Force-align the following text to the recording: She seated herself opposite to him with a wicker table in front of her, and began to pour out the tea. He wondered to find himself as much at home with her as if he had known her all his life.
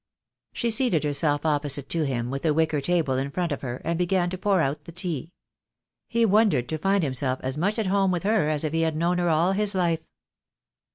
She 0.51 0.71
seated 0.71 1.03
herself 1.03 1.45
opposite 1.45 1.87
to 1.89 2.07
him 2.07 2.31
with 2.31 2.43
a 2.43 2.55
wicker 2.55 2.81
table 2.81 3.19
in 3.19 3.29
front 3.29 3.51
of 3.51 3.61
her, 3.61 3.83
and 3.85 3.99
began 3.99 4.31
to 4.31 4.37
pour 4.39 4.59
out 4.59 4.85
the 4.85 4.91
tea. 4.91 5.31
He 6.09 6.25
wondered 6.25 6.67
to 6.69 6.79
find 6.79 7.03
himself 7.03 7.39
as 7.43 7.55
much 7.55 7.77
at 7.77 7.85
home 7.85 8.09
with 8.09 8.23
her 8.23 8.49
as 8.49 8.63
if 8.63 8.73
he 8.73 8.81
had 8.81 8.95
known 8.97 9.19
her 9.19 9.29
all 9.29 9.51
his 9.51 9.75
life. 9.75 10.01